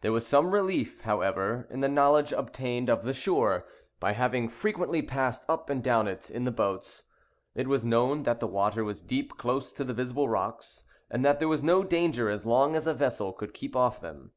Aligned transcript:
There 0.00 0.10
was 0.10 0.26
some 0.26 0.50
relief, 0.50 1.02
however, 1.02 1.68
in 1.70 1.78
the 1.78 1.86
knowledge 1.88 2.32
obtained 2.32 2.90
of 2.90 3.04
the 3.04 3.12
shore, 3.12 3.66
by 4.00 4.14
having 4.14 4.48
frequently 4.48 5.00
passed 5.00 5.44
up 5.48 5.70
and 5.70 5.80
down 5.80 6.08
it 6.08 6.28
in 6.28 6.42
the 6.42 6.50
boats. 6.50 7.04
It 7.54 7.68
was 7.68 7.84
known 7.84 8.24
that 8.24 8.40
the 8.40 8.48
water 8.48 8.82
was 8.82 9.04
deep 9.04 9.38
close 9.38 9.72
to 9.74 9.84
the 9.84 9.94
visible 9.94 10.28
rocks, 10.28 10.82
and 11.08 11.24
that 11.24 11.38
there 11.38 11.46
was 11.46 11.62
no 11.62 11.84
danger 11.84 12.28
as 12.28 12.44
long 12.44 12.74
as 12.74 12.88
a 12.88 12.94
vessel 12.94 13.32
could 13.32 13.54
keep 13.54 13.76
off 13.76 14.00
them. 14.00 14.32